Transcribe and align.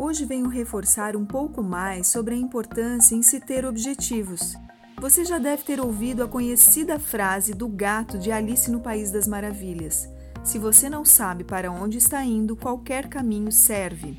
Hoje 0.00 0.24
venho 0.24 0.48
reforçar 0.48 1.16
um 1.16 1.26
pouco 1.26 1.60
mais 1.60 2.06
sobre 2.06 2.32
a 2.32 2.38
importância 2.38 3.16
em 3.16 3.22
se 3.22 3.40
ter 3.40 3.66
objetivos. 3.66 4.54
Você 5.00 5.24
já 5.24 5.38
deve 5.38 5.64
ter 5.64 5.80
ouvido 5.80 6.22
a 6.22 6.28
conhecida 6.28 7.00
frase 7.00 7.52
do 7.52 7.66
gato 7.66 8.16
de 8.16 8.30
Alice 8.30 8.70
no 8.70 8.78
País 8.78 9.10
das 9.10 9.26
Maravilhas: 9.26 10.08
Se 10.44 10.56
você 10.56 10.88
não 10.88 11.04
sabe 11.04 11.42
para 11.42 11.72
onde 11.72 11.98
está 11.98 12.22
indo, 12.24 12.54
qualquer 12.54 13.08
caminho 13.08 13.50
serve. 13.50 14.16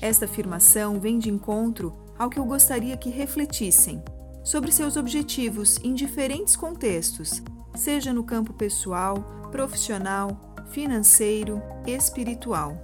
Esta 0.00 0.24
afirmação 0.24 0.98
vem 0.98 1.18
de 1.18 1.28
encontro 1.28 1.92
ao 2.18 2.30
que 2.30 2.38
eu 2.38 2.44
gostaria 2.46 2.96
que 2.96 3.10
refletissem 3.10 4.02
sobre 4.42 4.72
seus 4.72 4.96
objetivos 4.96 5.78
em 5.84 5.92
diferentes 5.92 6.56
contextos, 6.56 7.42
seja 7.74 8.10
no 8.10 8.24
campo 8.24 8.54
pessoal, 8.54 9.48
profissional, 9.52 10.56
financeiro, 10.70 11.60
espiritual. 11.86 12.80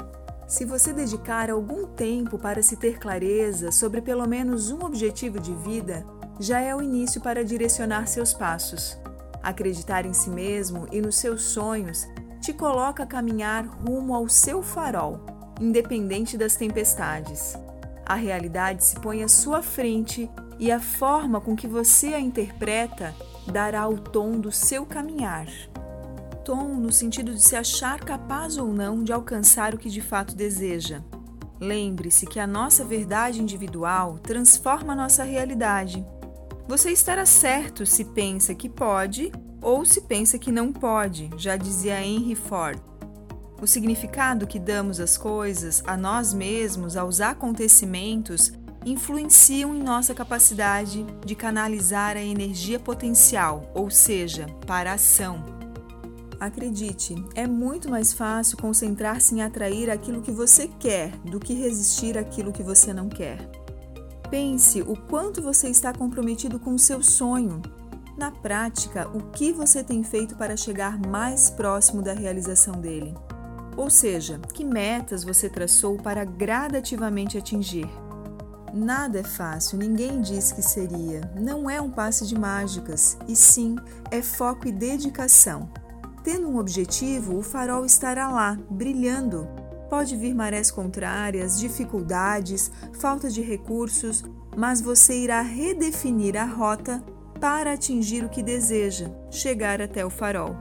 Se 0.47 0.65
você 0.65 0.93
dedicar 0.93 1.51
algum 1.51 1.87
tempo 1.87 2.39
para 2.39 2.63
se 2.63 2.77
ter 2.77 3.01
clareza 3.01 3.73
sobre 3.73 4.01
pelo 4.01 4.29
menos 4.29 4.71
um 4.71 4.85
objetivo 4.85 5.41
de 5.41 5.53
vida, 5.53 6.07
já 6.39 6.61
é 6.61 6.75
o 6.75 6.81
início 6.81 7.21
para 7.21 7.45
direcionar 7.45 8.07
seus 8.07 8.33
passos. 8.33 8.97
Acreditar 9.43 10.07
em 10.07 10.13
si 10.13 10.31
mesmo 10.31 10.87
e 10.93 11.01
nos 11.01 11.17
seus 11.17 11.43
sonhos 11.43 12.07
te 12.41 12.53
coloca 12.53 13.03
a 13.03 13.07
caminhar 13.07 13.67
rumo 13.67 14.15
ao 14.15 14.29
seu 14.29 14.63
farol, 14.63 15.27
independente 15.61 16.39
das 16.39 16.55
tempestades. 16.55 17.59
A 18.05 18.15
realidade 18.15 18.85
se 18.85 19.01
põe 19.01 19.25
à 19.25 19.29
sua 19.29 19.63
frente 19.63 20.31
e 20.61 20.71
a 20.71 20.79
forma 20.79 21.41
com 21.41 21.57
que 21.57 21.67
você 21.67 22.15
a 22.15 22.21
interpreta 22.21 23.13
dará 23.51 23.89
o 23.89 23.99
tom 23.99 24.39
do 24.39 24.53
seu 24.53 24.87
caminhar. 24.87 25.49
Tom 26.47 26.77
no 26.77 26.93
sentido 26.93 27.35
de 27.35 27.43
se 27.43 27.57
achar 27.57 27.99
capaz 27.99 28.57
ou 28.57 28.73
não 28.73 29.03
de 29.03 29.13
alcançar 29.13 29.75
o 29.75 29.79
que 29.79 29.91
de 29.91 30.01
fato 30.01 30.37
deseja. 30.37 31.03
Lembre-se 31.59 32.25
que 32.25 32.39
a 32.39 32.47
nossa 32.47 32.85
verdade 32.85 33.43
individual 33.43 34.21
transforma 34.21 34.93
a 34.93 34.97
nossa 34.97 35.25
realidade. 35.25 36.07
Você 36.69 36.93
estará 36.93 37.27
certo 37.27 37.85
se 37.85 38.05
pensa 38.05 38.55
que 38.55 38.69
pode 38.69 39.33
ou 39.61 39.85
se 39.85 40.03
pensa 40.03 40.39
que 40.39 40.53
não 40.53 40.73
pode, 40.73 41.29
já 41.37 41.57
dizia 41.57 42.01
Henry 42.01 42.37
Ford. 42.37 42.79
O 43.61 43.67
significado 43.67 44.47
que 44.47 44.61
damos 44.61 45.01
às 45.01 45.19
coisas, 45.19 45.83
a 45.85 45.97
nós 45.97 46.33
mesmos, 46.33 46.97
aos 46.97 47.21
acontecimentos, 47.21 48.53
influenciam 48.85 49.75
em 49.75 49.83
nossa 49.83 50.15
capacidade 50.15 51.05
de 51.25 51.35
canalizar 51.35 52.17
a 52.17 52.23
energia 52.23 52.79
potencial, 52.79 53.69
ou 53.75 53.91
seja, 53.91 54.47
para 54.65 54.93
a 54.93 54.95
ação. 54.95 55.56
Acredite, 56.39 57.15
é 57.35 57.47
muito 57.47 57.91
mais 57.91 58.13
fácil 58.13 58.59
concentrar-se 58.59 59.35
em 59.35 59.43
atrair 59.43 59.91
aquilo 59.91 60.21
que 60.21 60.31
você 60.31 60.69
quer 60.69 61.17
do 61.19 61.41
que 61.41 61.55
resistir 61.55 62.19
àquilo 62.19 62.53
que 62.53 62.63
você 62.63 62.93
não 62.93 63.09
quer. 63.09 63.39
Pense 64.31 64.83
o 64.83 64.97
quanto 64.97 65.41
você 65.41 65.69
está 65.69 65.93
comprometido 65.93 66.59
com 66.59 66.75
o 66.75 66.79
seu 66.79 67.03
sonho. 67.03 67.63
Na 68.19 68.31
prática, 68.31 69.09
o 69.09 69.31
que 69.31 69.53
você 69.53 69.83
tem 69.83 70.03
feito 70.03 70.37
para 70.37 70.57
chegar 70.57 70.99
mais 70.99 71.49
próximo 71.49 72.03
da 72.03 72.13
realização 72.13 72.75
dele? 72.81 73.15
Ou 73.77 73.89
seja, 73.89 74.39
que 74.53 74.65
metas 74.65 75.23
você 75.23 75.49
traçou 75.49 75.97
para 75.97 76.25
gradativamente 76.25 77.39
atingir? 77.39 77.89
Nada 78.75 79.21
é 79.21 79.23
fácil, 79.23 79.79
ninguém 79.79 80.21
disse 80.21 80.55
que 80.55 80.63
seria. 80.63 81.31
Não 81.35 81.69
é 81.69 81.81
um 81.81 81.91
passe 81.91 82.27
de 82.27 82.39
mágicas, 82.39 83.17
e 83.29 83.35
sim 83.35 83.77
é 84.11 84.21
foco 84.21 84.69
e 84.69 84.73
dedicação. 84.73 85.69
Tendo 86.27 86.49
um 86.49 86.59
objetivo, 86.59 87.39
o 87.39 87.43
farol 87.43 87.85
estará 87.85 88.29
lá, 88.29 88.59
brilhando. 88.69 89.47
Pode 89.89 90.17
vir 90.17 90.35
marés 90.35 90.73
contrárias, 90.73 91.57
dificuldades, 91.57 92.69
falta 92.95 93.31
de 93.31 93.41
recursos, 93.41 94.25
mas 94.57 94.81
você 94.81 95.17
irá 95.17 95.41
redefinir 95.41 96.37
a 96.37 96.45
rota 96.45 97.01
para 97.41 97.75
atingir 97.75 98.25
o 98.25 98.29
que 98.29 98.43
deseja, 98.43 99.09
chegar 99.31 99.81
até 99.81 100.05
o 100.05 100.11
farol. 100.11 100.57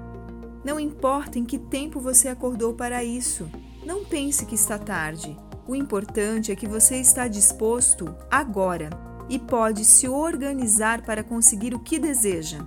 Não 0.63 0.79
importa 0.79 1.39
em 1.39 1.43
que 1.43 1.57
tempo 1.57 1.99
você 1.99 2.27
acordou 2.27 2.75
para 2.75 3.03
isso, 3.03 3.49
não 3.83 4.05
pense 4.05 4.45
que 4.45 4.53
está 4.53 4.77
tarde. 4.77 5.35
O 5.67 5.75
importante 5.75 6.51
é 6.51 6.55
que 6.55 6.67
você 6.67 6.97
está 6.97 7.27
disposto 7.27 8.15
agora 8.29 8.91
e 9.27 9.39
pode 9.39 9.83
se 9.83 10.07
organizar 10.07 11.01
para 11.01 11.23
conseguir 11.23 11.73
o 11.73 11.79
que 11.79 11.97
deseja. 11.97 12.63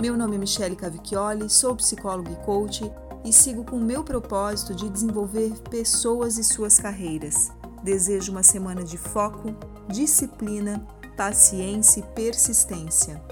Meu 0.00 0.16
nome 0.16 0.36
é 0.36 0.38
Michele 0.38 0.76
Cavicchioli, 0.76 1.50
sou 1.50 1.76
psicóloga 1.76 2.30
e 2.30 2.36
coach 2.36 2.90
e 3.22 3.30
sigo 3.30 3.64
com 3.64 3.76
o 3.76 3.84
meu 3.84 4.02
propósito 4.02 4.74
de 4.74 4.88
desenvolver 4.88 5.52
pessoas 5.68 6.38
e 6.38 6.42
suas 6.42 6.80
carreiras. 6.80 7.52
Desejo 7.84 8.32
uma 8.32 8.42
semana 8.42 8.82
de 8.82 8.96
foco, 8.96 9.54
disciplina, 9.88 10.86
paciência 11.18 12.00
e 12.00 12.14
persistência. 12.14 13.22